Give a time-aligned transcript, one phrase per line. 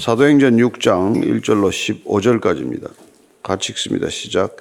[0.00, 2.88] 사도행전 6장 1절로 15절까지입니다.
[3.42, 4.08] 같이 읽습니다.
[4.08, 4.56] 시작.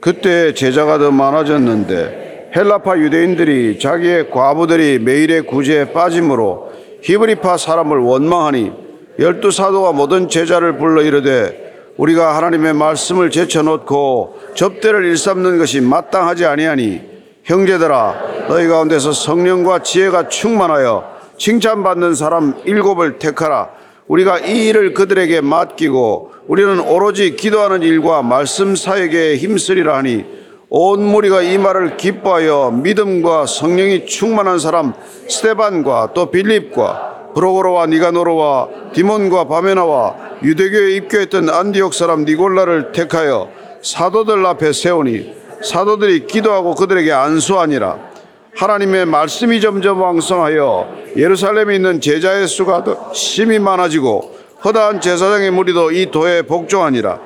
[0.00, 6.70] 그때 제자가 더 많아졌는데 헬라파 유대인들이 자기의 과부들이 매일의 구제에 빠짐으로
[7.02, 8.70] 히브리파 사람을 원망하니
[9.18, 17.00] 열두 사도가 모든 제자를 불러 이르되 우리가 하나님의 말씀을 제쳐놓고 접대를 일삼는 것이 마땅하지 아니하니
[17.42, 23.76] 형제들아 너희 가운데서 성령과 지혜가 충만하여 칭찬받는 사람 일곱을 택하라
[24.08, 30.24] 우리가 이 일을 그들에게 맡기고 우리는 오로지 기도하는 일과 말씀 사역에 힘쓰리라 하니
[30.70, 34.94] 온 무리가 이 말을 기뻐하여 믿음과 성령이 충만한 사람
[35.28, 43.48] 스테반과 또 빌립과 브로고로와 니가노로와 디몬과 바메나와 유대교에 입교했던 안디옥 사람 니골라를 택하여
[43.82, 48.07] 사도들 앞에 세우니 사도들이 기도하고 그들에게 안수하니라
[48.58, 54.34] 하나님의 말씀이 점점 왕성하여 예루살렘에 있는 제자의 수가 더 심히 많아지고
[54.64, 57.20] 허다한 제사장의 무리도 이 도에 복종하니라.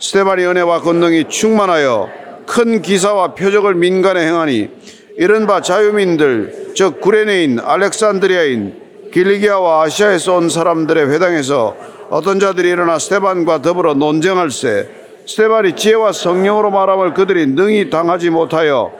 [0.00, 2.08] 스테반이 은혜와 권능이 충만하여
[2.46, 4.70] 큰 기사와 표적을 민간에 행하니
[5.18, 11.76] 이른바 자유민들 즉 구레네인 알렉산드리아인 길리기아와 아시아에서 온 사람들의 회당에서
[12.10, 14.88] 어떤 자들이 일어나 스테반과 더불어 논쟁할세
[15.26, 18.90] 스테반이 지혜와 성령으로 말함을 그들이 능히 당하지 못하여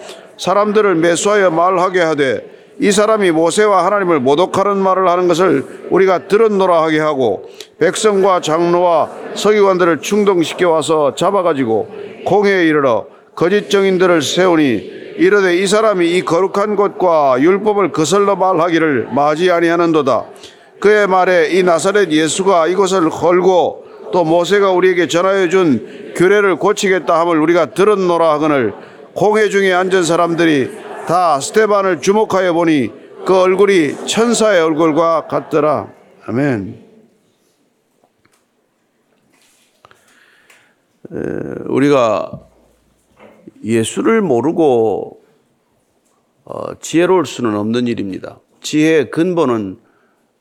[0.42, 6.98] 사람들을 매수하여 말하게 하되 이 사람이 모세와 하나님을 모독하는 말을 하는 것을 우리가 들었노라 하게
[6.98, 7.44] 하고
[7.78, 11.88] 백성과 장로와 서기관들을 충동시켜 와서 잡아가지고
[12.26, 19.48] 공회에 이르러 거짓 정인들을 세우니 이르되 이 사람이 이 거룩한 것과 율법을 거슬러 말하기를 마지
[19.52, 20.24] 아니하는도다.
[20.80, 27.38] 그의 말에 이 나사렛 예수가 이것을 헐고 또 모세가 우리에게 전하여 준 규례를 고치겠다 함을
[27.38, 28.74] 우리가 들었노라 하거늘
[29.14, 30.70] 공회 중에 앉은 사람들이
[31.06, 32.90] 다 스테반을 주목하여 보니
[33.26, 35.92] 그 얼굴이 천사의 얼굴과 같더라.
[36.26, 36.82] 아멘.
[41.66, 42.40] 우리가
[43.62, 45.20] 예수를 모르고
[46.44, 48.40] 어, 지혜로울 수는 없는 일입니다.
[48.60, 49.78] 지혜의 근본은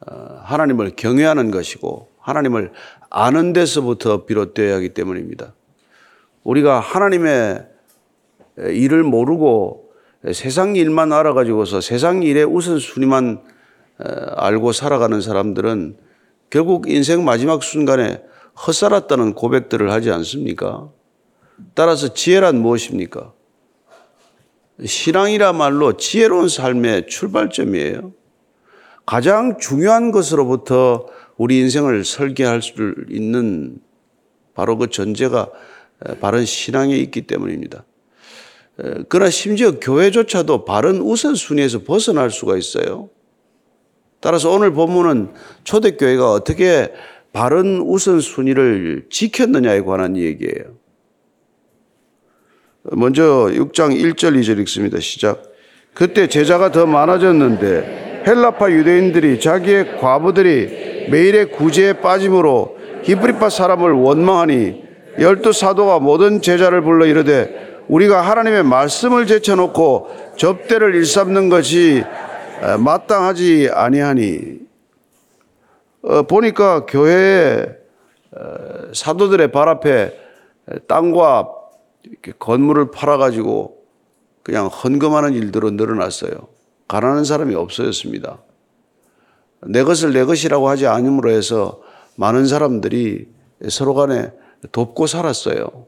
[0.08, 2.72] 어, 하나님을 경외하는 것이고 하나님을
[3.10, 5.54] 아는 데서부터 비롯되어야 하기 때문입니다.
[6.44, 7.71] 우리가 하나님의
[8.58, 9.92] 일을 모르고
[10.34, 13.42] 세상 일만 알아가지고서 세상 일의 우선순위만
[14.36, 15.98] 알고 살아가는 사람들은
[16.50, 18.22] 결국 인생 마지막 순간에
[18.68, 20.90] 헛살았다는 고백들을 하지 않습니까?
[21.74, 23.34] 따라서 지혜란 무엇입니까?
[24.84, 28.14] 신앙이라말로 지혜로운 삶의 출발점이에요.
[29.06, 31.08] 가장 중요한 것으로부터
[31.38, 33.80] 우리 인생을 설계할 수 있는
[34.54, 35.50] 바로 그 전제가
[36.20, 37.86] 바른 신앙에 있기 때문입니다.
[39.10, 43.10] 그러나 심지어 교회조차도 바른 우선순위에서 벗어날 수가 있어요.
[44.20, 45.32] 따라서 오늘 본문은
[45.64, 46.92] 초대교회가 어떻게
[47.34, 50.76] 바른 우선순위를 지켰느냐에 관한 얘기예요.
[52.84, 55.00] 먼저 6장 1절 2절 읽습니다.
[55.00, 55.44] 시작.
[55.94, 64.84] 그때 제자가 더 많아졌는데 헬라파 유대인들이 자기의 과부들이 매일의 구제에 빠짐으로 히브리파 사람을 원망하니
[65.20, 72.04] 열두 사도가 모든 제자를 불러 이르되 우리가 하나님의 말씀을 제쳐놓고 접대를 일삼는 것이
[72.80, 74.60] 마땅하지 아니하니
[76.04, 77.68] 어, 보니까 교회에
[78.94, 80.18] 사도들의 발 앞에
[80.88, 81.50] 땅과
[82.40, 83.78] 건물을 팔아가지고
[84.44, 86.32] 그냥 헌금하는 일들은 늘어났어요.
[86.88, 88.40] 가난한 사람이 없어졌습니다.
[89.68, 91.82] 내 것을 내 것이라고 하지 않음으로 해서
[92.16, 93.28] 많은 사람들이
[93.70, 94.32] 서로 간에
[94.72, 95.86] 돕고 살았어요.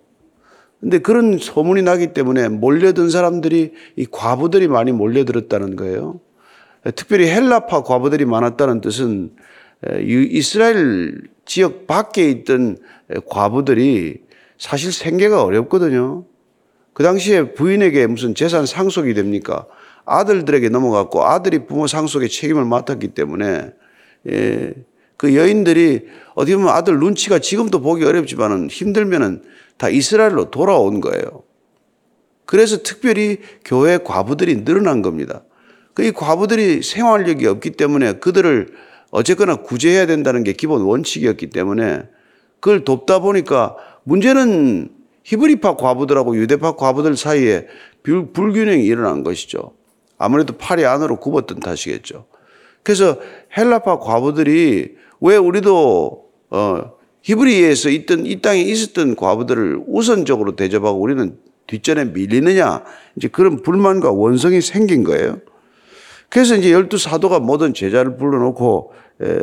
[0.84, 6.20] 근데 그런 소문이 나기 때문에 몰려든 사람들이 이 과부들이 많이 몰려들었다는 거예요.
[6.96, 9.32] 특별히 헬라파 과부들이 많았다는 뜻은
[10.02, 12.80] 이스라엘 지역 밖에 있던
[13.30, 14.24] 과부들이
[14.58, 16.26] 사실 생계가 어렵거든요.
[16.92, 19.66] 그 당시에 부인에게 무슨 재산 상속이 됩니까?
[20.04, 23.72] 아들들에게 넘어갔고 아들이 부모 상속의 책임을 맡았기 때문에
[24.30, 24.74] 예,
[25.16, 29.44] 그 여인들이 어떻게 보면 아들 눈치가 지금도 보기 어렵지만은 힘들면은
[29.78, 31.44] 다 이스라엘로 돌아온 거예요.
[32.46, 35.44] 그래서 특별히 교회 과부들이 늘어난 겁니다.
[35.94, 38.74] 그 이 과부들이 생활력이 없기 때문에 그들을
[39.12, 42.04] 어쨌거나 구제해야 된다는 게 기본 원칙이었기 때문에
[42.60, 44.90] 그걸 돕다 보니까 문제는
[45.24, 47.68] 히브리파 과부들하고 유대파 과부들 사이에
[48.02, 49.74] 불균형이 일어난 것이죠.
[50.18, 52.26] 아무래도 팔이 안으로 굽었던 탓이겠죠.
[52.82, 53.20] 그래서
[53.56, 56.92] 헬라파 과부들이 왜 우리도 어
[57.24, 61.38] 히브리에서 있던 이 땅에 있었던 과부들을 우선적으로 대접하고 우리는
[61.68, 62.84] 뒷전에 밀리느냐
[63.16, 65.40] 이제 그런 불만과 원성이 생긴 거예요.
[66.30, 68.92] 그래서 이제 열두 사도가 모든 제자를 불러놓고
[69.22, 69.40] 에,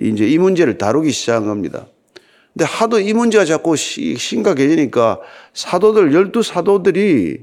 [0.00, 1.86] 이제 이 문제를 다루기 시작한 겁니다.
[2.54, 5.20] 근데 하도 이 문제가 자꾸 시- 심각해지니까
[5.52, 7.38] 사도들, 열두 사도들이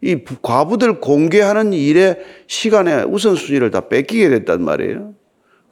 [0.00, 2.18] 이 과부들 공개하는 일에
[2.48, 5.14] 시간에 우선순위를 다 뺏기게 됐단 말이에요.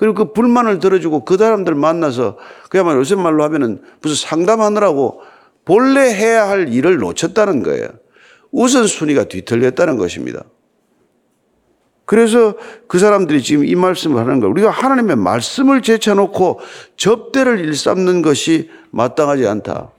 [0.00, 2.38] 그리고 그 불만을 들어주고 그 사람들 만나서
[2.70, 5.20] 그야말로 요새 말로 하면은 무슨 상담하느라고
[5.66, 7.86] 본래 해야 할 일을 놓쳤다는 거예요.
[8.50, 10.42] 우선순위가 뒤틀렸다는 것입니다.
[12.06, 12.54] 그래서
[12.88, 14.50] 그 사람들이 지금 이 말씀을 하는 거예요.
[14.52, 16.60] 우리가 하나님의 말씀을 제쳐놓고
[16.96, 19.92] 접대를 일삼는 것이 마땅하지 않다.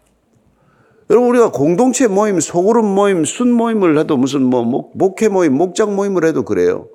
[1.12, 5.96] 여러분 우리가 공동체 모임, 소그룹 모임, 순 모임을 해도 무슨 뭐 목- 목회 모임, 목장
[5.96, 6.88] 모임을 해도 그래요.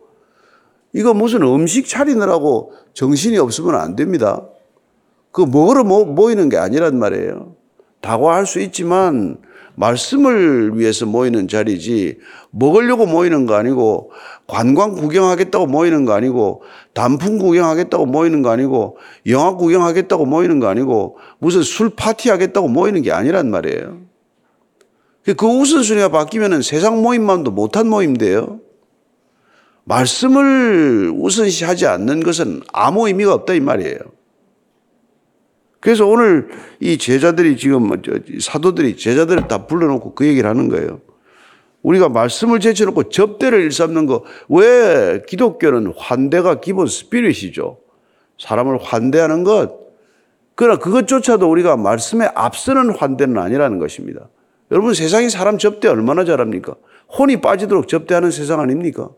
[0.96, 4.46] 이거 무슨 음식 차리느라고 정신이 없으면 안 됩니다.
[5.30, 7.54] 그 먹으러 모- 모이는 게 아니란 말이에요.
[8.00, 9.36] 다과할 수 있지만
[9.74, 12.16] 말씀을 위해서 모이는 자리지
[12.50, 14.10] 먹으려고 모이는 거 아니고
[14.46, 16.62] 관광 구경하겠다고 모이는 거 아니고
[16.94, 18.96] 단풍 구경하겠다고 모이는 거 아니고
[19.26, 23.98] 영화 구경하겠다고 모이는 거 아니고 무슨 술 파티 하겠다고 모이는 게 아니란 말이에요.
[25.36, 28.60] 그 우선순위가 바뀌면은 세상 모임만도 못한 모임인데요.
[29.86, 33.98] 말씀을 우선시하지 않는 것은 아무 의미가 없다 이 말이에요.
[35.80, 36.48] 그래서 오늘
[36.80, 41.00] 이 제자들이 지금 뭐저 사도들이 제자들을 다 불러놓고 그 얘기를 하는 거예요.
[41.82, 47.78] 우리가 말씀을 제쳐놓고 접대를 일삼는 거 왜 기독교는 환대가 기본 스피릿이죠.
[48.40, 49.86] 사람을 환대하는 것.
[50.56, 54.28] 그러나 그것조차도 우리가 말씀에 앞서는 환대는 아니라는 것입니다.
[54.72, 56.74] 여러분 세상이 사람 접대 얼마나 잘합니까?
[57.16, 59.10] 혼이 빠지도록 접대하는 세상 아닙니까?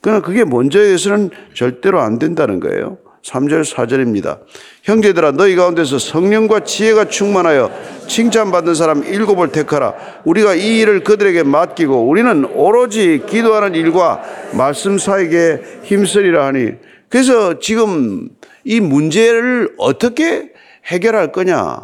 [0.00, 2.98] 그러나 그게 먼저에서는 절대로 안 된다는 거예요.
[3.22, 4.40] 3절 4절입니다.
[4.84, 7.70] 형제들아 너희 가운데서 성령과 지혜가 충만하여
[8.06, 9.94] 칭찬받는 사람 일곱을 택하라.
[10.24, 14.22] 우리가 이 일을 그들에게 맡기고 우리는 오로지 기도하는 일과
[14.56, 16.72] 말씀 사에게 힘쓰리라 하니
[17.08, 18.28] 그래서 지금
[18.64, 20.52] 이 문제를 어떻게
[20.86, 21.80] 해결할 거냐?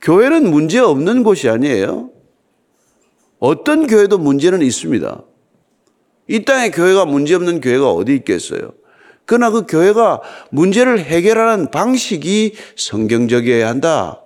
[0.00, 2.10] 교회는 문제 없는 곳이 아니에요.
[3.40, 5.22] 어떤 교회도 문제는 있습니다.
[6.28, 8.72] 이 땅에 교회가 문제 없는 교회가 어디 있겠어요?
[9.24, 14.22] 그러나 그 교회가 문제를 해결하는 방식이 성경적이어야 한다.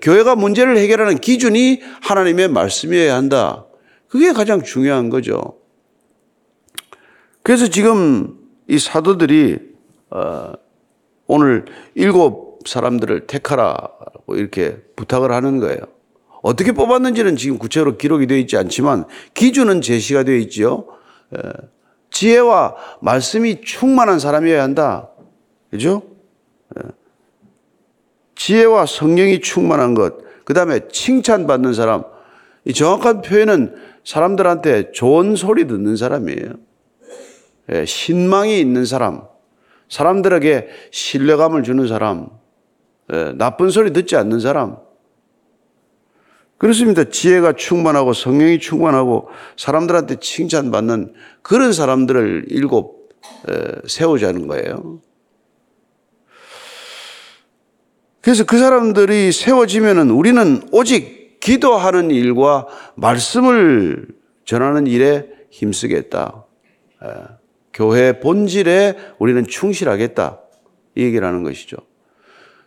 [0.00, 3.66] 교회가 문제를 해결하는 기준이 하나님의 말씀이어야 한다.
[4.08, 5.58] 그게 가장 중요한 거죠.
[7.42, 8.38] 그래서 지금
[8.68, 9.58] 이 사도들이
[10.10, 10.52] 어,
[11.26, 11.64] 오늘
[11.94, 15.78] 일곱 사람들을 택하라고 이렇게 부탁을 하는 거예요.
[16.46, 20.86] 어떻게 뽑았는지는 지금 구체적으로 기록이 되어 있지 않지만 기준은 제시가 되어 있지요.
[21.34, 21.38] 에,
[22.12, 25.10] 지혜와 말씀이 충만한 사람이어야 한다.
[25.72, 26.02] 그죠?
[26.76, 26.82] 에,
[28.36, 30.18] 지혜와 성령이 충만한 것.
[30.44, 32.04] 그 다음에 칭찬받는 사람.
[32.64, 36.52] 이 정확한 표현은 사람들한테 좋은 소리 듣는 사람이에요.
[37.72, 39.22] 예, 신망이 있는 사람.
[39.88, 42.28] 사람들에게 신뢰감을 주는 사람.
[43.12, 44.85] 예, 나쁜 소리 듣지 않는 사람.
[46.58, 47.04] 그렇습니다.
[47.04, 51.12] 지혜가 충만하고 성령이 충만하고 사람들한테 칭찬받는
[51.42, 53.10] 그런 사람들을 일곱
[53.86, 55.00] 세우자는 거예요.
[58.22, 62.66] 그래서 그 사람들이 세워지면은 우리는 오직 기도하는 일과
[62.96, 64.08] 말씀을
[64.44, 66.44] 전하는 일에 힘쓰겠다.
[67.72, 70.40] 교회 본질에 우리는 충실하겠다.
[70.96, 71.76] 이 얘기를 하는 것이죠.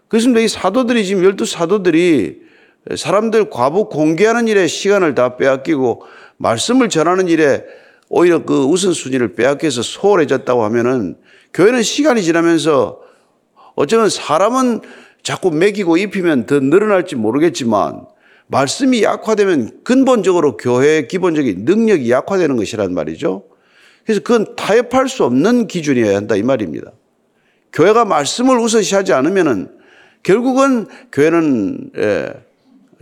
[0.07, 0.39] 그렇습니다.
[0.39, 2.48] 이 사도들이 지금 열두 사도들이
[2.95, 6.03] 사람들 과부 공개하는 일에 시간을 다 빼앗기고
[6.37, 7.63] 말씀을 전하는 일에
[8.09, 11.15] 오히려 그 우선순위를 빼앗겨서 소홀해졌다고 하면은
[11.53, 13.01] 교회는 시간이 지나면서
[13.75, 14.81] 어쩌면 사람은
[15.21, 18.05] 자꾸 먹이고 입히면 더 늘어날지 모르겠지만
[18.47, 23.43] 말씀이 약화되면 근본적으로 교회의 기본적인 능력이 약화되는 것이란 말이죠.
[24.03, 26.91] 그래서 그건 타협할 수 없는 기준이어야 한다 이 말입니다.
[27.73, 29.69] 교회가 말씀을 우선시하지 않으면은
[30.23, 32.33] 결국은 교회는 예,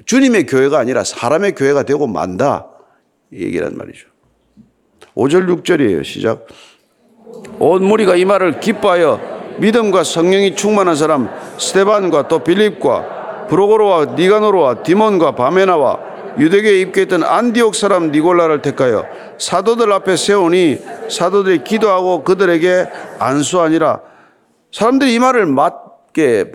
[0.06, 2.68] 주님의 교회가 아니라 사람의 교회가 되고 만다.
[3.32, 4.08] 이 얘기란 말이죠.
[5.16, 6.04] 5절 6절이에요.
[6.04, 6.48] 시작.
[7.60, 9.20] 온 무리가 이 말을 기뻐하여
[9.60, 16.00] 믿음과 성령이 충만한 사람 스테반과 또 빌립과 브로고로와 니가노로와 디몬과 바메나와
[16.38, 19.06] 유대교에 입교했던 안디옥 사람 니골라를 택하여
[19.39, 20.77] 사도들 앞에 세우니
[21.10, 22.88] 사도들이 기도하고 그들에게
[23.18, 24.01] 안수하니라.
[24.72, 26.51] 사람들이 이 말을 맞게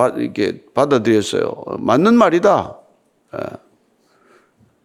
[0.74, 1.52] 받아들였어요.
[1.80, 2.78] 맞는 말이다.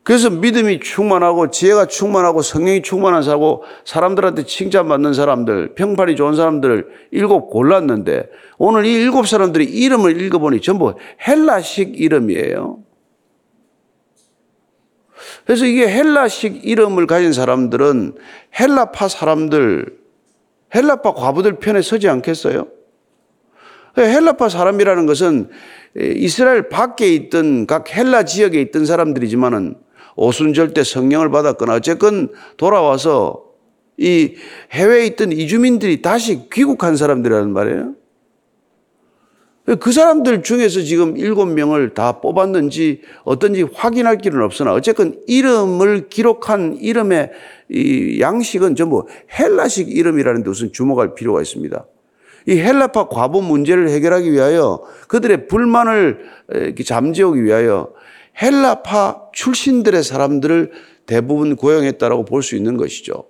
[0.07, 7.49] 그래서 믿음이 충만하고 지혜가 충만하고 성령이 충만한 사고 사람들한테 칭찬받는 사람들, 평판이 좋은 사람들을 일곱
[7.49, 10.93] 골랐는데 오늘 이 일곱 사람들이 이름을 읽어보니 전부
[11.27, 12.79] 헬라식 이름이에요.
[15.45, 18.15] 그래서 이게 헬라식 이름을 가진 사람들은
[18.57, 19.97] 헬라파 사람들,
[20.73, 22.67] 헬라파 과부들 편에 서지 않겠어요?
[24.03, 25.49] 헬라파 사람이라는 것은
[25.95, 29.75] 이스라엘 밖에 있던 각 헬라 지역에 있던 사람들이지만은
[30.15, 33.43] 오순절 때 성령을 받았거나 어쨌건 돌아와서
[33.97, 34.35] 이
[34.71, 37.93] 해외에 있던 이주민들이 다시 귀국한 사람들이라는 말이에요.
[39.79, 46.77] 그 사람들 중에서 지금 일곱 명을 다 뽑았는지 어떤지 확인할 길은 없으나 어쨌건 이름을 기록한
[46.77, 47.31] 이름의
[47.69, 49.05] 이 양식은 전부
[49.37, 51.85] 헬라식 이름이라는 데 우선 주목할 필요가 있습니다.
[52.47, 56.19] 이 헬라파 과부 문제를 해결하기 위하여 그들의 불만을
[56.85, 57.89] 잠재우기 위하여
[58.41, 60.71] 헬라파 출신들의 사람들을
[61.05, 63.25] 대부분 고용했다라고 볼 수 있는 것이죠.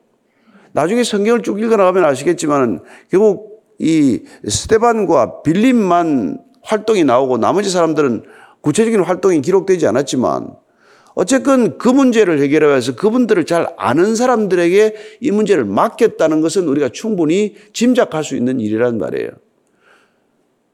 [0.73, 8.23] 나중에 성경을 쭉 읽어나가면 아시겠지만 결국 이 스테반과 빌림만 활동이 나오고 나머지 사람들은
[8.61, 10.51] 구체적인 활동이 기록되지 않았지만
[11.17, 17.55] 어쨌건 그 문제를 해결하기 위해서 그분들을 잘 아는 사람들에게 이 문제를 맡겼다는 것은 우리가 충분히
[17.73, 19.31] 짐작할 수 있는 일이란 말이에요.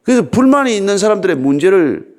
[0.01, 2.13] 그래서 불만이 있는 사람들의 문제를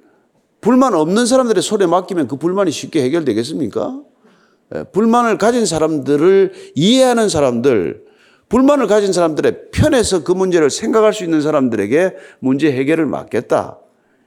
[0.63, 4.01] 불만 없는 사람들의 손에 맡기면 그 불만이 쉽게 해결되겠습니까?
[4.75, 8.05] 예, 불만을 가진 사람들을 이해하는 사람들,
[8.49, 13.81] 불만을 가진 사람들의 편에서 그 문제를 생각할 수 있는 사람들에게 문제 해결을 맡겠다.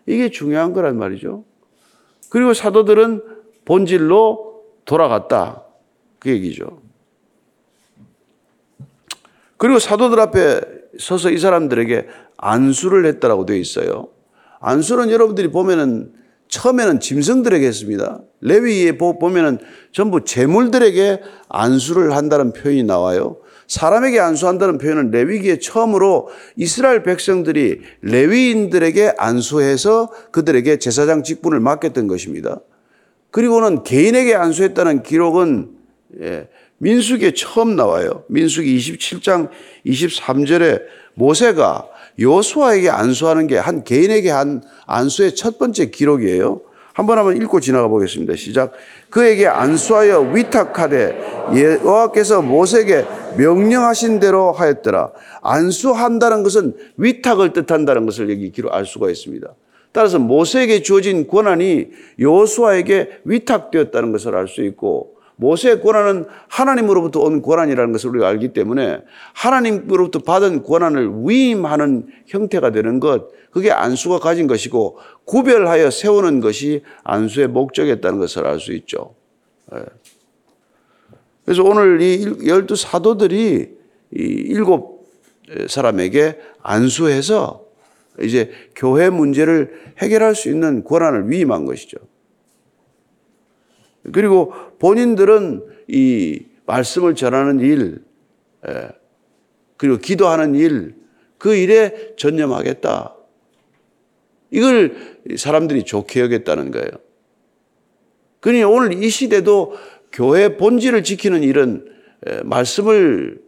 [0.06, 1.46] 이게 중요한 거란 말이죠.
[2.30, 3.37] 그리고 사도들은
[3.68, 5.64] 본질로 돌아갔다.
[6.20, 6.82] 그 얘기죠.
[9.58, 10.62] 그리고 사도들 앞에
[10.98, 12.08] 서서 이 사람들에게
[12.38, 14.08] 안수를 했다라고 되어 있어요.
[14.62, 16.14] 안수는 여러분들이 보면은
[16.48, 18.22] 처음에는 짐승들에게 했습니다.
[18.40, 19.60] 레위에 보면은
[19.92, 23.38] 전부 재물들에게 안수를 한다는 표현이 나와요.
[23.68, 32.62] 사람에게 안수한다는 표현은 레위기에 처음으로 이스라엘 백성들이 레위인들에게 안수해서 그들에게 제사장 직분을 맡겼던 것입니다.
[33.32, 35.70] 그리고는 개인에게 안수했다는 기록은
[36.22, 36.48] 예,
[36.80, 38.24] 민수기에 처음 나와요.
[38.30, 39.50] 민수기 27장
[39.86, 40.82] 23절에
[41.16, 41.88] 모세가
[42.20, 46.62] 요수아에게 안수하는 게 한 개인에게 한 안수의 첫 번째 기록이에요.
[46.94, 48.36] 한번 한번 읽고 지나가 보겠습니다.
[48.36, 48.72] 시작.
[49.12, 51.16] 그에게 안수하여 위탁하되
[51.54, 53.06] 여호와께서 모세에게
[53.38, 55.12] 명령하신 대로 하였더라.
[55.44, 59.48] 안수한다는 것은 위탁을 뜻한다는 것을 여기 기록 알 수가 있습니다.
[59.92, 61.90] 따라서 모세에게 주어진 권한이
[62.20, 69.02] 여호수아에게 위탁되었다는 것을 알 수 있고 모세의 권한은 하나님으로부터 온 권한이라는 것을 우리가 알기 때문에
[69.34, 77.50] 하나님으로부터 받은 권한을 위임하는 형태가 되는 것, 그게 안수가 가진 것이고 구별하여 세우는 것이 안수의
[77.50, 79.14] 목적이었다는 것을 알 수 있죠.
[79.76, 79.84] 예.
[81.46, 83.70] 그래서 오늘 이 열두 사도들이
[84.16, 85.08] 이 일곱
[85.68, 87.67] 사람에게 안수해서
[88.22, 91.98] 이제 교회 문제를 해결할 수 있는 권한을 위임한 것이죠.
[94.12, 98.04] 그리고 본인들은 이 말씀을 전하는 일,
[98.68, 98.90] 예,
[99.78, 100.96] 그리고 기도하는 일,
[101.38, 103.16] 그 일에 전념하겠다.
[104.50, 104.96] 이걸
[105.38, 106.90] 사람들이 좋게 여겼다는 거예요.
[108.40, 109.76] 그러니 오늘 이 시대도
[110.12, 111.86] 교회 본질을 지키는 일은
[112.28, 113.47] 예, 말씀을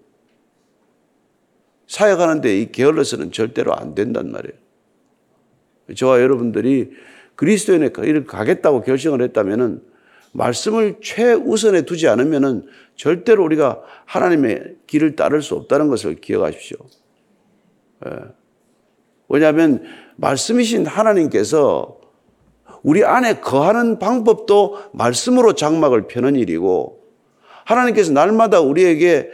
[1.89, 4.55] 사역하는데 이 게을러서는 절대로 안 된단 말이에요.
[5.96, 6.91] 저와 여러분들이
[7.36, 9.81] 그리스도인의 일을 가겠다고 결정을 했다면은
[10.31, 16.77] 말씀을 최우선에 두지 않으면은 절대로 우리가 하나님의 길을 따를 수 없다는 것을 기억하십시오.
[18.05, 18.12] 예.
[19.27, 19.84] 왜냐하면
[20.17, 22.00] 말씀이신 하나님께서
[22.84, 26.99] 우리 안에 거하는 방법도 말씀으로 장막을 펴는 일이고
[27.70, 29.30] 하나님께서 날마다 우리에게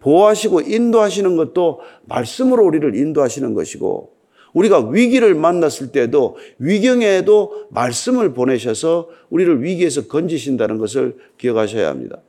[0.00, 4.12] 보호하시고 인도하시는 것도 말씀으로 우리를 인도하시는 것이고
[4.52, 12.20] 우리가 위기를 만났을 때도 위경에도 말씀을 보내셔서 우리를 위기에서 건지신다는 것을 기억하셔야 합니다.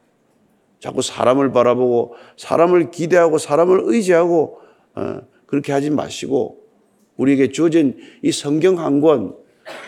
[0.79, 4.59] 자꾸 사람을 바라보고 사람을 기대하고 사람을 의지하고
[4.95, 6.63] 어, 그렇게 하지 마시고
[7.17, 9.35] 우리에게 주어진 이 성경 한 권,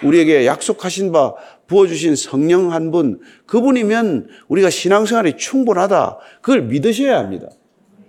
[0.03, 1.33] 우리에게 약속하신 바
[1.67, 6.17] 부어주신 성령 한 분, 그분이면 우리가 신앙생활이 충분하다.
[6.41, 7.47] 그걸 믿으셔야 합니다.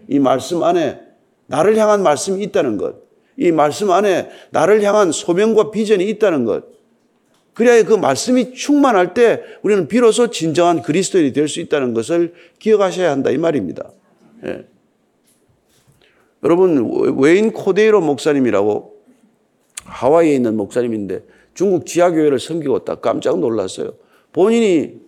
[0.09, 1.01] 이 말씀 안에
[1.47, 2.97] 나를 향한 말씀이 있다는 것.
[3.37, 6.65] 이 말씀 안에 나를 향한 소명과 비전이 있다는 것.
[7.55, 13.31] 그래야 그 말씀이 충만할 때 우리는 비로소 진정한 그리스도인이 될 수 있다는 것을 기억하셔야 한다
[13.31, 13.91] 이 말입니다.
[14.47, 14.65] 예.
[16.45, 18.95] 여러분 웨인 코데이로 목사님이라고
[19.85, 21.25] 하와이에 있는 목사님인데
[21.59, 23.95] 중국 지하교회를 섬기고 딱 깜짝 놀랐어요.
[24.33, 25.01] 본인이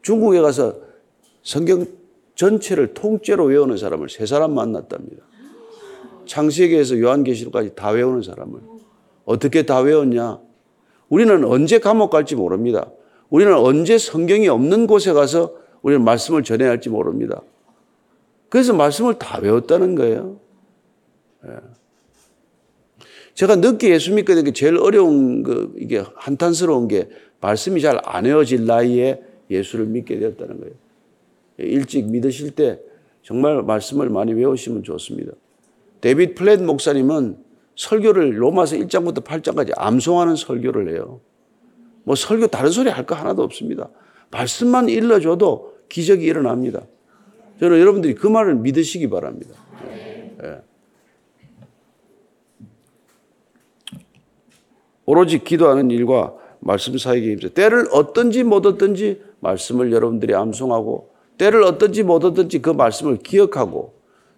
[0.00, 0.74] 중국에 가서
[1.42, 1.84] 성경
[2.34, 5.22] 전체를 통째로 외우는 사람을 세 사람 만났답니다.
[6.24, 8.58] 창세기에서 요한계시록까지 다 외우는 사람을.
[9.26, 10.40] 어떻게 다 외웠냐?
[11.10, 12.90] 우리는 언제 감옥 갈지 모릅니다.
[13.28, 17.42] 우리는 언제 성경이 없는 곳에 가서 우리는 말씀을 전해야 할지 모릅니다.
[18.48, 20.40] 그래서 말씀을 다 외웠다는 거예요.
[21.44, 21.79] 예.
[23.40, 27.08] 제가 늦게 예수 믿게 된 게 제일 어려운 그 이게 한탄스러운 게
[27.40, 30.74] 말씀이 잘안 외워질 나이에 예수를 믿게 되었다는 거예요.
[31.56, 32.78] 일찍 믿으실 때
[33.22, 35.32] 정말 말씀을 많이 외우시면 좋습니다.
[36.02, 37.38] 데빗 플랫 목사님은
[37.76, 41.20] 설교를 로마서 1장부터 8장까지 암송하는 설교를 해요.
[42.04, 43.88] 뭐 설교 다른 소리 할 거 하나도 없습니다.
[44.30, 46.82] 말씀만 일러줘도 기적이 일어납니다.
[47.58, 49.54] 저는 여러분들이 그 말을 믿으시기 바랍니다.
[50.44, 50.69] 예.
[55.10, 62.04] 오로지 기도하는 일과 말씀 사이에 힘써 때를 어떤지 못 어떤지 말씀을 여러분들이 암송하고 때를 어떤지
[62.04, 63.94] 못 어떤지 그 말씀을 기억하고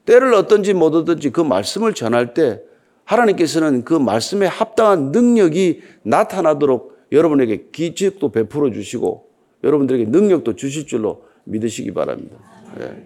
[0.07, 2.63] 때를 어떤지 못 어떤지 그 말씀을 전할 때
[3.05, 9.29] 하나님께서는 그 말씀에 합당한 능력이 나타나도록 여러분에게 기적도 베풀어 주시고
[9.65, 12.39] 여러분들에게 능력도 주실 줄로 믿으시기 바랍니다.
[12.81, 13.05] 예.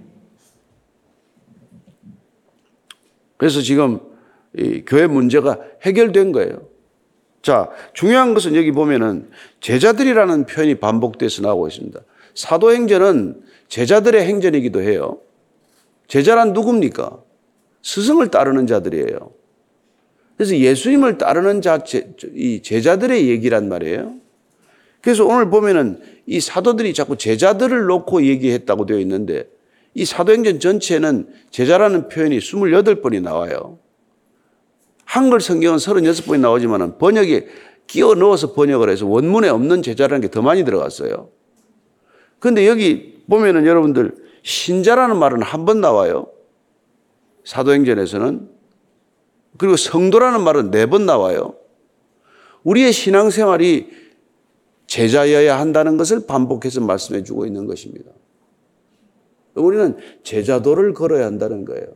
[3.36, 3.98] 그래서 지금
[4.56, 6.75] 이 교회 문제가 해결된 거예요.
[7.46, 12.00] 자, 중요한 것은 여기 보면은 제자들이라는 표현이 반복돼서 나오고 있습니다.
[12.34, 15.20] 사도행전은 제자들의 행전이기도 해요.
[16.08, 17.22] 제자란 누굽니까?
[17.82, 19.30] 스승을 따르는 자들이에요.
[20.36, 24.14] 그래서 예수님을 따르는 자, 제, 이 제자들의 얘기란 말이에요.
[25.00, 29.48] 그래서 오늘 보면은 이 사도들이 자꾸 제자들을 놓고 얘기했다고 되어 있는데
[29.94, 33.78] 이 사도행전 전체는 제자라는 표현이 28번이 나와요.
[35.06, 37.46] 한글 성경은 36번이 나오지만 번역에
[37.86, 41.30] 끼워 넣어서 번역을 해서 원문에 없는 제자라는 게 더 많이 들어갔어요.
[42.40, 46.26] 근데 여기 보면은 여러분들 신자라는 말은 한 번 나와요.
[47.44, 48.50] 사도행전에서는.
[49.58, 51.54] 그리고 성도라는 말은 네 번 나와요.
[52.64, 53.88] 우리의 신앙생활이
[54.88, 58.10] 제자여야 한다는 것을 반복해서 말씀해 주고 있는 것입니다.
[59.54, 61.86] 우리는 제자도를 걸어야 한다는 거예요.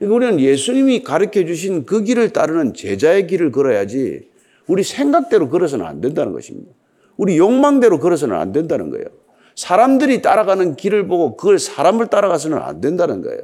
[0.00, 4.30] 우리는 예수님이 가르쳐 주신 그 길을 따르는 제자의 길을 걸어야지
[4.66, 6.72] 우리 생각대로 걸어서는 안 된다는 것입니다.
[7.16, 9.04] 우리 욕망대로 걸어서는 안 된다는 거예요.
[9.54, 13.42] 사람들이 따라가는 길을 보고 그걸 사람을 따라가서는 안 된다는 거예요.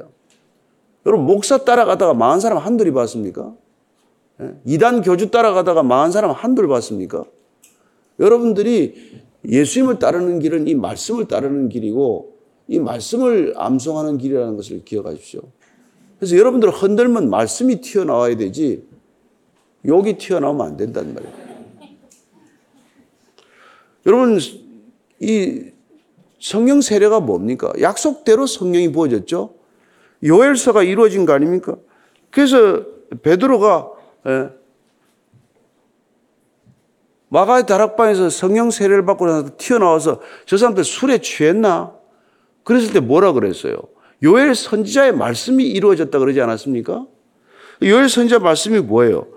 [1.05, 3.53] 여러분, 목사 따라가다가 망한 사람 한둘이 봤습니까?
[4.41, 4.53] 예?
[4.65, 7.23] 이단 교주 따라가다가 망한 사람 한둘 봤습니까?
[8.19, 12.35] 여러분들이 예수님을 따르는 길은 이 말씀을 따르는 길이고
[12.67, 15.41] 이 말씀을 암송하는 길이라는 것을 기억하십시오.
[16.19, 18.83] 그래서 여러분들 흔들면 말씀이 튀어나와야 되지
[19.85, 21.33] 욕이 튀어나오면 안 된단 말이에요.
[24.05, 24.39] 여러분,
[25.19, 25.71] 이
[26.39, 27.71] 성령 세례가 뭡니까?
[27.79, 29.53] 약속대로 성령이 부어졌죠?
[30.23, 31.75] 요엘서가 이루어진 거 아닙니까?
[32.31, 32.85] 그래서
[33.21, 33.91] 베드로가
[34.27, 34.49] 예,
[37.29, 41.93] 마가의 다락방에서 성령 세례를 받고 나서 튀어나와서 저 사람들 술에 취했나?
[42.63, 43.77] 그랬을 때 뭐라 그랬어요?
[44.23, 47.05] 요엘 선지자의 말씀이 이루어졌다 그러지 않았습니까?
[47.83, 49.27] 요엘 선지자 말씀이 뭐예요?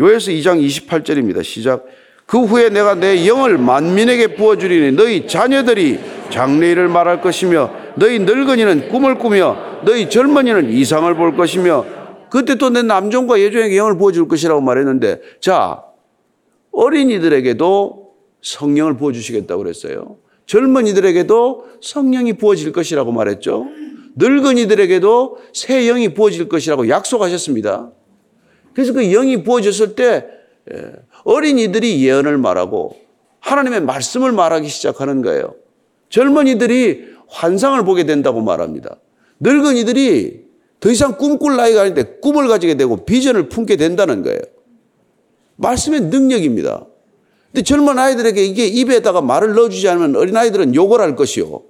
[0.00, 1.42] 요엘서 2장 28절입니다.
[1.42, 1.84] 시작.
[2.26, 5.98] 그 후에 내가 내 영을 만민에게 부어주리니 너희 자녀들이
[6.30, 11.84] 장래일을 말할 것이며 너희 늙은이는 꿈을 꾸며 너희 젊은이는 이상을 볼 것이며
[12.30, 15.82] 그때 또 내 남종과 여종에게 영을 부어줄 것이라고 말했는데 자
[16.72, 18.08] 어린이들에게도
[18.42, 20.18] 성령을 부어주시겠다고 그랬어요.
[20.46, 23.66] 젊은이들에게도 성령이 부어질 것이라고 말했죠.
[24.18, 27.92] 늙은이들에게도 새 영이 부어질 것이라고 약속하셨습니다.
[28.74, 30.26] 그래서 그 영이 부어졌을 때
[30.72, 30.92] 예,
[31.24, 32.96] 어린이들이 예언을 말하고
[33.40, 35.54] 하나님의 말씀을 말하기 시작하는 거예요.
[36.10, 38.96] 젊은이들이 환상을 보게 된다고 말합니다.
[39.40, 40.48] 늙은이들이
[40.80, 44.40] 더 이상 꿈꿀 나이가 아닌데 꿈을 가지게 되고 비전을 품게 된다는 거예요.
[45.56, 46.86] 말씀의 능력입니다.
[47.52, 51.62] 근데 젊은 아이들에게 이게 입에다가 말을 넣어주지 않으면 어린아이들은 욕을 할 것이요.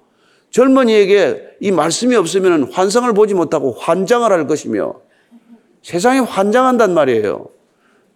[0.50, 4.94] 젊은이에게 이 말씀이 없으면 환상을 보지 못하고 환장을 할 것이며
[5.82, 7.48] 세상에 환장한단 말이에요.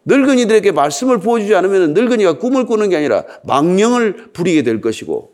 [0.05, 5.33] 늙은이들에게 말씀을 보여주지 않으면 늙은이가 꿈을 꾸는 게 아니라 망령을 부리게 될 것이고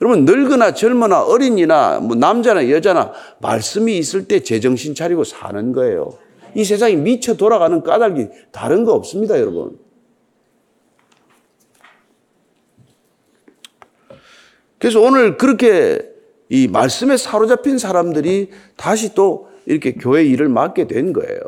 [0.00, 6.18] 여러분 늙으나 젊으나 어린이나 뭐 남자나 여자나 말씀이 있을 때 제정신 차리고 사는 거예요.
[6.54, 9.78] 이 세상이 미쳐 돌아가는 까닭이 다른 거 없습니다, 여러분.
[14.84, 15.98] 그래서 오늘 그렇게
[16.50, 21.40] 이 말씀에 사로잡힌 사람들이 다시 또 이렇게 교회 일을 맡게 된 거예요.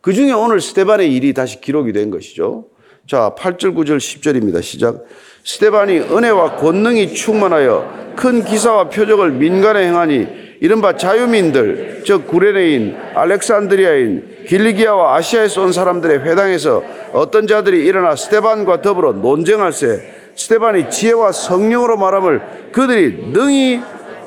[0.00, 2.64] 그 중에 오늘 스테반의 일이 다시 기록이 된 것이죠.
[3.06, 4.60] 자, 8절, 9절, 10절입니다.
[4.60, 5.04] 시작.
[5.44, 10.26] 스테반이 은혜와 권능이 충만하여 큰 기사와 표적을 민간에 행하니
[10.60, 16.82] 이른바 자유민들, 즉 구레네인, 알렉산드리아인, 길리기아와 아시아에서 온 사람들의 회당에서
[17.12, 23.80] 어떤 자들이 일어나 스테반과 더불어 논쟁할세 스테반이 지혜와 성령으로 말함을 그들이 능히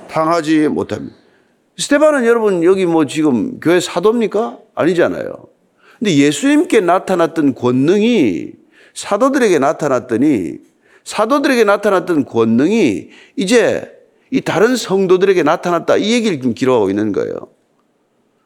[0.09, 1.15] 당하지 못합니다.
[1.77, 4.57] 스테반은 여러분 여기 뭐 지금 교회 사도입니까?
[4.73, 5.45] 아니잖아요.
[5.99, 8.53] 근데 예수님께 나타났던 권능이
[8.93, 10.53] 사도들에게 나타났더니
[11.03, 13.93] 사도들에게 나타났던 권능이 이제
[14.31, 17.33] 이 다른 성도들에게 나타났다 이 얘기를 좀 기록하고 있는 거예요.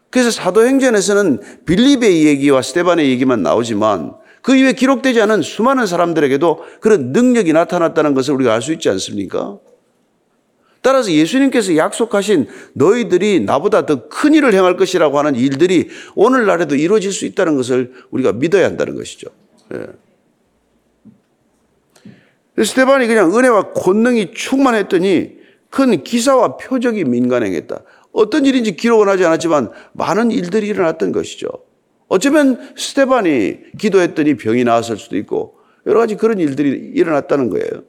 [0.09, 7.53] 그래서 사도행전에서는 빌립의 얘기와 스테반의 얘기만 나오지만 그 이후에 기록되지 않은 수많은 사람들에게도 그런 능력이
[7.53, 9.59] 나타났다는 것을 우리가 알 수 있지 않습니까?
[10.81, 17.25] 따라서 예수님께서 약속하신 너희들이 나보다 더 큰 일을 행할 것이라고 하는 일들이 오늘날에도 이루어질 수
[17.25, 19.27] 있다는 것을 우리가 믿어야 한다는 것이죠.
[19.73, 19.85] 예.
[22.63, 27.81] 스테반이 그냥 은혜와 권능이 충만했더니 큰 기사와 표적이 민간행했다.
[28.11, 31.47] 어떤 일인지 기록은 하지 않았지만 많은 일들이 일어났던 것이죠.
[32.11, 37.83] 어쩌면 스테반이 기도했더니 병이 나았을 수도 있고 여러 가지 그런 일들이 일어났다는 거예요.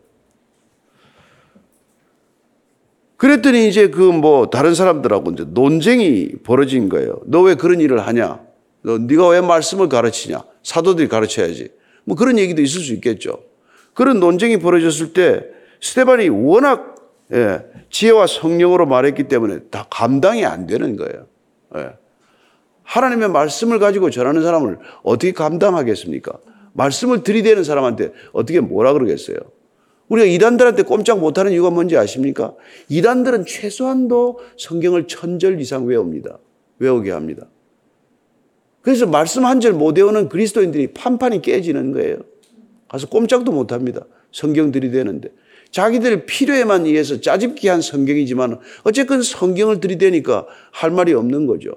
[3.17, 7.21] 그랬더니 이제 그 뭐 다른 사람들하고 이제 논쟁이 벌어진 거예요.
[7.27, 8.39] 너 왜 그런 일을 하냐?
[8.83, 10.45] 너 네가 왜 말씀을 가르치냐?
[10.63, 11.71] 사도들이 가르쳐야지.
[12.05, 13.43] 뭐 그런 얘기도 있을 수 있겠죠.
[13.93, 15.45] 그런 논쟁이 벌어졌을 때
[15.81, 16.95] 스테반이 워낙
[17.33, 21.27] 예, 지혜와 성령으로 말했기 때문에 다 감당이 안 되는 거예요.
[21.77, 22.02] 예.
[22.93, 26.39] 하나님의 말씀을 가지고 전하는 사람을 어떻게 감당하겠습니까?
[26.75, 29.37] 말씀을 들이대는 사람한테 어떻게 뭐라 그러겠어요?
[30.09, 32.55] 우리가 이단들한테 꼼짝 못하는 이유가 뭔지 아십니까?
[32.91, 36.39] 이단들은 최소한도 성경을 천절 이상 외웁니다.
[36.79, 37.47] 외우게 합니다.
[38.83, 42.19] 그래서 말씀 한 절 못 외우는 그리스도인들이 판판이 깨지는 거예요.
[42.89, 44.05] 가서 꼼짝도 못 합니다.
[44.33, 45.31] 성경 들이대는데.
[45.71, 51.71] 자기들 필요에만 의해서 짜집기 한 성경이지만 어쨌든 성경을 들이대니까 할 말이 없는 거죠.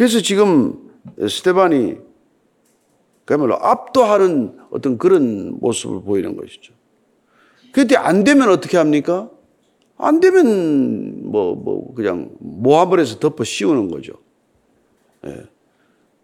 [0.00, 0.90] 그래서 지금
[1.28, 1.98] 스테반이
[3.26, 6.72] 그야말로 압도하는 어떤 그런 모습을 보이는 것이죠.
[7.70, 9.30] 그때 안 되면 어떻게 합니까?
[9.98, 14.14] 안 되면 뭐, 뭐, 그냥 모함을 해서 덮어 씌우는 거죠.
[15.26, 15.42] 예.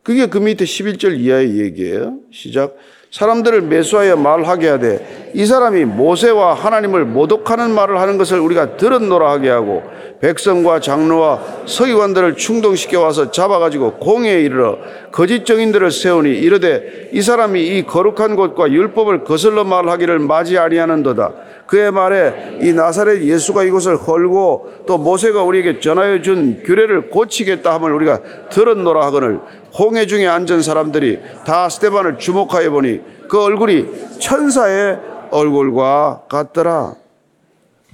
[0.02, 2.20] 그게 그 밑에 11절 이하의 얘기예요.
[2.30, 2.76] 시작.
[3.16, 9.48] 사람들을 매수하여 말하게 하되 이 사람이 모세와 하나님을 모독하는 말을 하는 것을 우리가 들었노라 하게
[9.48, 9.82] 하고
[10.20, 14.76] 백성과 장로와 서기관들을 충동시켜 와서 잡아가지고 공회에 이르러
[15.12, 21.32] 거짓 정인들을 세우니 이르되 이 사람이 이 거룩한 곳과 율법을 거슬러 말하기를 맞이 아니하는도다.
[21.66, 27.92] 그의 말에 이 나사렛 예수가 이곳을 헐고 또 모세가 우리에게 전하여 준 규례를 고치겠다 함을
[27.92, 29.40] 우리가 들었노라 하거늘
[29.78, 36.94] 홍해 중에 앉은 사람들이 다 스테반을 주목하여 보니 그 얼굴이 천사의 얼굴과 같더라.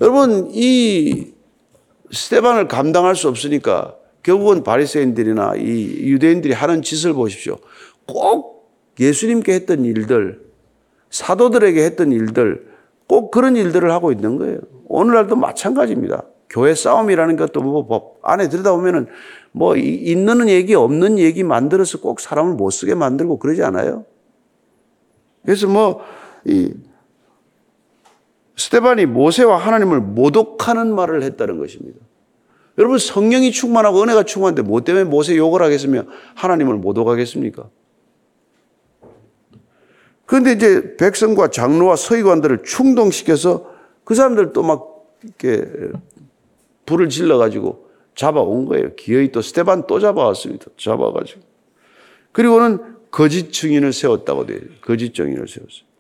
[0.00, 1.32] 여러분 이
[2.10, 7.56] 스테반을 감당할 수 없으니까 결국은 바리새인들이나 이 유대인들이 하는 짓을 보십시오.
[8.06, 10.40] 꼭 예수님께 했던 일들,
[11.10, 12.66] 사도들에게 했던 일들,
[13.08, 14.58] 꼭 그런 일들을 하고 있는 거예요.
[14.86, 16.24] 오늘날도 마찬가지입니다.
[16.48, 19.06] 교회 싸움이라는 것도 뭐법 안에 들여다보면은
[19.52, 24.04] 뭐 있는 얘기 없는 얘기 만들어서 꼭 사람을 못 쓰게 만들고 그러지 않아요?
[25.44, 26.02] 그래서 뭐
[26.44, 26.72] 이
[28.57, 31.98] 스테반이 모세와 하나님을 모독하는 말을 했다는 것입니다.
[32.78, 37.68] 여러분 성령이 충만하고 은혜가 충만한데 뭐 때문에 모세 욕을 하겠으며 하나님을 모독하겠습니까?
[40.26, 43.70] 그런데 이제 백성과 장로와 서기관들을 충동시켜서
[44.05, 44.90] 그 사람들 또 막
[45.22, 45.64] 이렇게
[46.87, 48.94] 불을 질러가지고 잡아온 거예요.
[48.96, 50.66] 기어이 또 스테반 또 잡아왔습니다.
[50.76, 51.40] 잡아가지고.
[52.33, 54.61] 그리고는 거짓 증인을 세웠다고 돼요.
[54.81, 55.92] 거짓 증인을 세웠어요.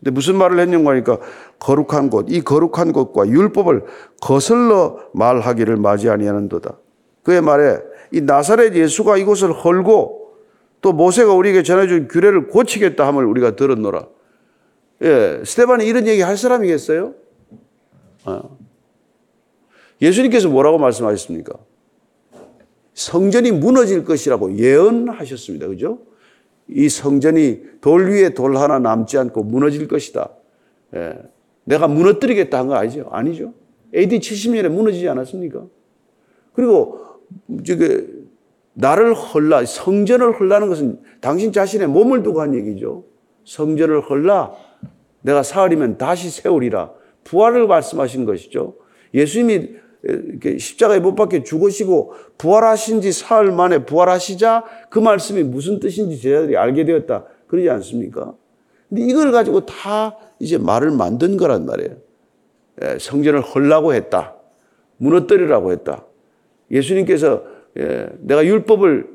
[0.00, 1.20] 근데 무슨 말을 했냐고 하니까
[1.60, 3.84] 거룩한 곳, 이 거룩한 곳과 율법을
[4.20, 6.76] 거슬러 말하기를 맞이 아니하는도다.
[7.22, 7.78] 그의 말에
[8.10, 10.32] 이 나사렛 예수가 이곳을 헐고
[10.80, 14.08] 또 모세가 우리에게 전해준 규례를 고치겠다 함을 우리가 들었노라.
[15.02, 17.14] 예, 스테반이 이런 얘기 할 사람이겠어요?
[18.24, 18.58] 어.
[20.00, 21.54] 예수님께서 뭐라고 말씀하셨습니까?
[22.94, 25.68] 성전이 무너질 것이라고 예언하셨습니다.
[25.68, 26.00] 그죠?
[26.68, 30.30] 이 성전이 돌 위에 돌 하나 남지 않고 무너질 것이다.
[30.94, 31.18] 예.
[31.64, 33.08] 내가 무너뜨리겠다 한 거 아니죠?
[33.10, 33.54] 아니죠.
[33.94, 35.64] AD 70년에 무너지지 않았습니까?
[36.54, 37.00] 그리고
[37.64, 38.06] 저게
[38.74, 43.04] 나를 헐라 성전을 헐라는 것은 당신 자신의 몸을 두고 한 얘기죠.
[43.44, 44.52] 성전을 헐라
[45.22, 46.92] 내가 사흘이면 다시 세우리라
[47.24, 48.76] 부활을 말씀하신 것이죠.
[49.14, 49.76] 예수님이
[50.58, 56.84] 십자가에 못 박혀 죽으시고 부활하신 지 사흘 만에 부활하시자 그 말씀이 무슨 뜻인지 제자들이 알게
[56.84, 57.24] 되었다.
[57.46, 58.34] 그러지 않습니까?
[58.88, 61.96] 근데 이걸 가지고 다 이제 말을 만든 거란 말이에요.
[62.82, 64.36] 예, 성전을 헐라고 했다.
[64.96, 66.04] 무너뜨리라고 했다.
[66.70, 67.44] 예수님께서
[67.78, 69.06] 예, 내가 율법을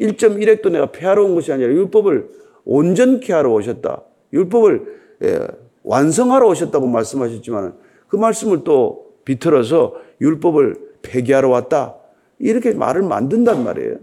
[0.00, 2.28] 1.1획도 내가 폐하러 온 것이 아니라 율법을
[2.64, 4.02] 온전케 하러 오셨다.
[4.32, 5.46] 율법을 예,
[5.84, 7.74] 완성하러 오셨다고 말씀하셨지만
[8.08, 11.94] 그 말씀을 또 비틀어서 율법을 폐기하러 왔다.
[12.38, 13.96] 이렇게 말을 만든단 말이에요.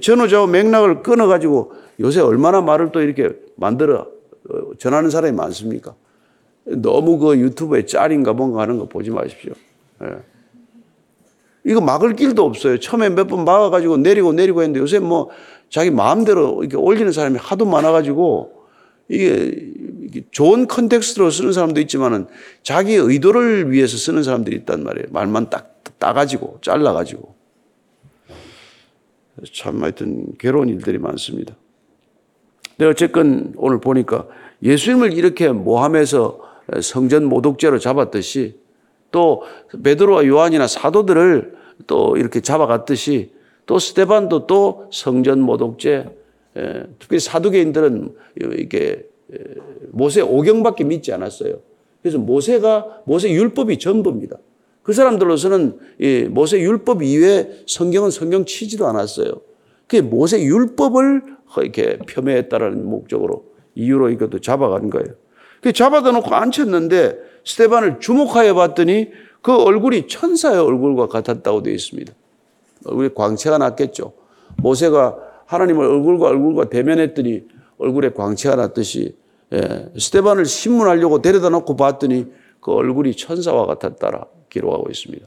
[0.00, 4.06] 전후좌우 맥락을 끊어가지고 요새 얼마나 말을 또 이렇게 만들어
[4.48, 5.94] 어, 전하는 사람이 많습니까?
[6.64, 9.52] 너무 그 유튜브에 짤인가 뭔가 하는 거 보지 마십시오.
[10.02, 10.06] 예.
[11.64, 12.78] 이거 막을 길도 없어요.
[12.80, 15.28] 처음에 몇 번 막아가지고 내리고 내리고 했는데 요새 뭐
[15.68, 18.52] 자기 마음대로 이렇게 올리는 사람이 하도 많아가지고
[19.08, 19.99] 이게 이게
[20.30, 22.26] 좋은 컨텍스트로 쓰는 사람도 있지만은
[22.62, 25.06] 자기 의도를 위해서 쓰는 사람들이 있단 말이에요.
[25.10, 27.34] 말만 딱 따가지고 잘라가지고.
[29.54, 31.56] 참 하여튼 괴로운 일들이 많습니다.
[32.76, 34.26] 근데 어쨌건 오늘 보니까
[34.62, 36.40] 예수님을 이렇게 모함해서
[36.82, 38.58] 성전 모독죄로 잡았듯이
[39.10, 39.42] 또
[39.82, 43.32] 베드로와 요한이나 사도들을 또 이렇게 잡아갔듯이
[43.66, 46.20] 또 스테반도 또 성전 모독죄
[46.56, 48.14] 예, 특히 사두개인들은
[48.58, 49.04] 이게
[49.90, 51.54] 모세 오경밖에 믿지 않았어요.
[52.02, 54.38] 그래서 모세가 모세 율법이 전부입니다.
[54.82, 59.32] 그 사람들로서는 이 모세 율법 이외에 성경은 성경 치지도 않았어요.
[59.86, 61.22] 그 모세 율법을
[61.58, 65.14] 이렇게 폄훼했다라는 목적으로 이유로 이것도 잡아간 거예요.
[65.60, 69.10] 그 잡아다 놓고 앉혔는데 스테반을 주목하여 봤더니
[69.42, 72.12] 그 얼굴이 천사의 얼굴과 같았다고 되어 있습니다.
[72.86, 74.12] 얼굴에 광채가 났겠죠.
[74.58, 75.16] 모세가
[75.46, 77.44] 하나님을 얼굴과 얼굴과 대면했더니
[77.78, 79.16] 얼굴에 광채가 났듯이
[79.52, 82.26] 예, 스테반을 신문하려고 데려다 놓고 봤더니
[82.60, 85.26] 그 얼굴이 천사와 같았다라 기록하고 있습니다.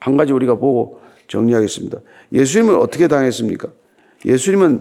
[0.00, 1.98] 한 가지 우리가 보고 정리하겠습니다.
[2.32, 3.68] 예수님은 어떻게 당했습니까?
[4.24, 4.80] 예수님은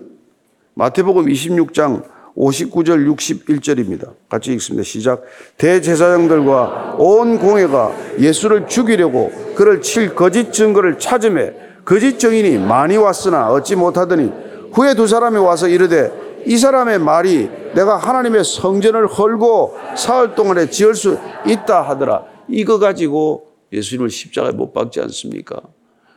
[0.74, 2.04] 마태복음 26장
[2.38, 4.14] 59절 61절입니다.
[4.30, 4.84] 같이 읽습니다.
[4.84, 5.24] 시작.
[5.58, 13.76] 대제사장들과 온 공회가 예수를 죽이려고 그를 칠 거짓 증거를 찾음에 거짓 증인이 많이 왔으나 얻지
[13.76, 14.32] 못하더니
[14.72, 20.96] 후에 두 사람이 와서 이르되 이 사람의 말이 내가 하나님의 성전을 헐고 사흘 동안에 지을
[20.96, 22.26] 수 있다 하더라.
[22.48, 25.62] 이거 가지고 예수님을 십자가에 못 박지 않습니까?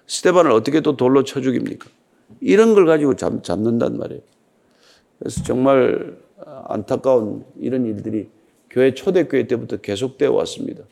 [0.07, 1.89] 스테반을 어떻게 또 돌로 쳐 죽입니까?
[2.41, 4.23] 이런 걸 가지고 잡, 잡는단 말이에요.
[5.19, 6.17] 그래서 정말
[6.67, 8.29] 안타까운 이런 일들이
[8.71, 10.85] 교회 초대교회 때부터 계속되어 왔습니다.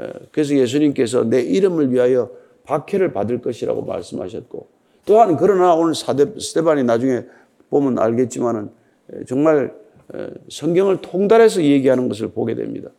[0.00, 2.30] 예, 그래서 예수님께서 내 이름을 위하여
[2.64, 4.66] 박해를 받을 것이라고 말씀하셨고
[5.04, 7.24] 또한 그러나 오늘 스테반이 나중에
[7.70, 8.70] 보면 알겠지만은
[9.14, 9.74] 예, 정말
[10.16, 12.90] 예, 성경을 통달해서 얘기하는 것을 보게 됩니다.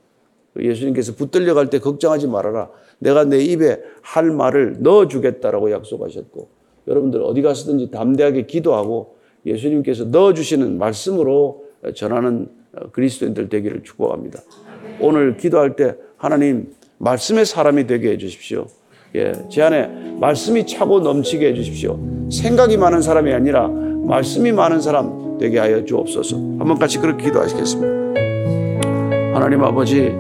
[0.60, 2.70] 예수님께서 붙들려 갈 때 걱정하지 말아라.
[3.00, 6.50] 내가 내 입에 할 말을 넣어 주겠다라고 약속하셨고
[6.88, 12.50] 여러분들 어디 가서든지 담대하게 기도하고 예수님께서 넣어 주시는 말씀으로 전하는
[12.92, 14.42] 그리스도인들 되기를 축복합니다.
[15.00, 18.68] 오늘 기도할 때 하나님 말씀의 사람이 되게 해 주십시오.
[19.16, 19.88] 예, 제 안에
[20.20, 21.98] 말씀이 차고 넘치게 해 주십시오.
[22.32, 23.70] 생각이 많은 사람이 아니라
[24.10, 26.36] 말씀이 많은 사람 되게 하여 주옵소서.
[26.36, 27.88] 한번 같이 그렇게 기도하시겠습니다.
[29.36, 30.12] 하나님 아버지,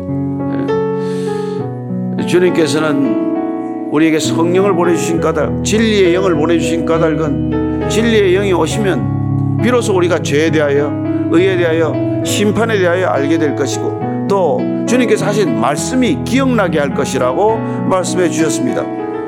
[2.19, 10.19] 예, 주님께서는 우리에게 성령을 보내주신 까닭, 진리의 영을 보내주신 까닭은 진리의 영이 오시면 비로소 우리가
[10.19, 10.93] 죄에 대하여,
[11.31, 17.57] 의에 대하여, 심판에 대하여 알게 될 것이고 또 주님께서 하신 말씀이 기억나게 할 것이라고
[17.89, 18.83] 말씀해 주셨습니다.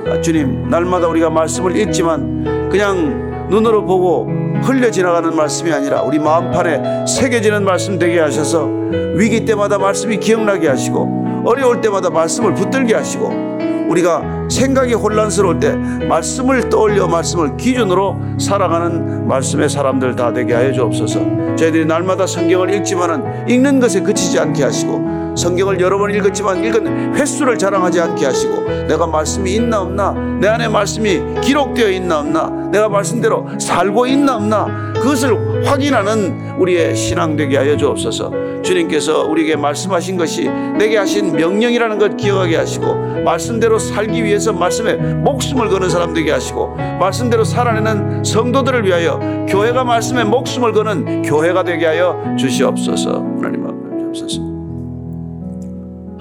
[0.07, 7.05] 아, 주님, 날마다 우리가 말씀을 읽지만 그냥 눈으로 보고 흘려 지나가는 말씀이 아니라 우리 마음판에
[7.07, 8.69] 새겨지는 말씀 되게 하셔서
[9.15, 13.51] 위기 때마다 말씀이 기억나게 하시고 어려울 때마다 말씀을 붙들게 하시고
[13.89, 21.55] 우리가 생각이 혼란스러울 때 말씀을 떠올려 말씀을 기준으로 살아가는 말씀의 사람들 다 되게 하여 주옵소서.
[21.57, 27.57] 저희들이 날마다 성경을 읽지만은 읽는 것에 그치지 않게 하시고 성경을 여러 번 읽었지만 읽은 횟수를
[27.57, 33.47] 자랑하지 않게 하시고 내가 말씀이 있나 없나 내 안에 말씀이 기록되어 있나 없나 내가 말씀대로
[33.59, 38.61] 살고 있나 없나 그것을 확인하는 우리의 신앙 되게 하여 주옵소서.
[38.61, 45.69] 주님께서 우리에게 말씀하신 것이 내게 하신 명령이라는 것 기억하게 하시고 말씀대로 살기 위해서 말씀에 목숨을
[45.69, 52.35] 거는 사람 되게 하시고 말씀대로 살아내는 성도들을 위하여 교회가 말씀에 목숨을 거는 교회가 되게 하여
[52.37, 53.11] 주시옵소서.
[53.41, 54.50] 하나님 아버지 주옵소서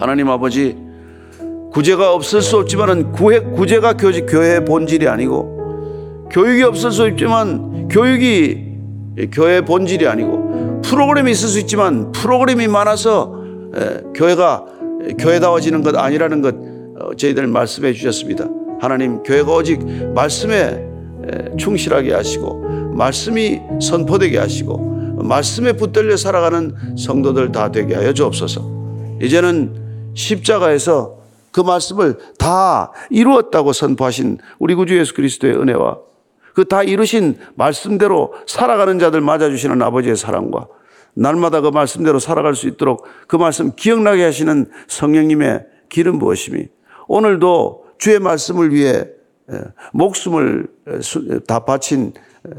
[0.01, 0.79] 하나님 아버지
[1.73, 8.71] 구제가 없을 수 없지만은 구해, 구제가 교지, 교회의 본질이 아니고 교육이 없을 수 있지만 교육이
[9.31, 13.45] 교회의 본질이 아니고 프로그램이 있을 수 있지만 프로그램이 많아서
[13.77, 14.65] 에, 교회가
[15.19, 16.55] 교회다워지는 것 아니라는 것
[16.99, 18.47] 어, 저희들 말씀해 주셨습니다.
[18.81, 19.85] 하나님 교회가 오직
[20.15, 22.55] 말씀에 에, 충실하게 하시고
[22.95, 24.79] 말씀이 선포되게 하시고
[25.25, 28.81] 말씀에 붙들려 살아가는 성도들 다 되게 하여 주옵소서.
[29.21, 29.80] 이제는
[30.15, 31.19] 십자가에서
[31.53, 35.99] 그 말씀을 다 이루었다고 선포하신 우리 구주 예수 그리스도의 은혜와
[36.55, 40.67] 그 다 이루신 말씀대로 살아가는 자들 맞아주시는 아버지의 사랑과
[41.15, 46.69] 날마다 그 말씀대로 살아갈 수 있도록 그 말씀 기억나게 하시는 성령님의 길은 무엇이니
[47.09, 49.07] 오늘도 주의 말씀을 위해
[49.51, 49.59] 에,
[49.93, 52.13] 목숨을 에, 수- 다 바친
[52.47, 52.51] 에,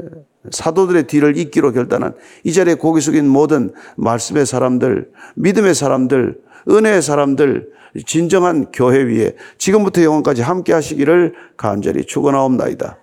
[0.50, 6.38] 사도들의 뒤를 잇기로 결단한 이 자리에 고개 숙인 모든 말씀의 사람들, 믿음의 사람들,
[6.68, 7.68] 은혜의 사람들,
[8.06, 12.98] 진정한 교회 위에 지금부터 영원까지 함께 하시기를 간절히 축원하옵나이다.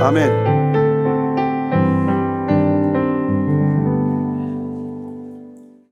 [0.00, 0.59] 아멘.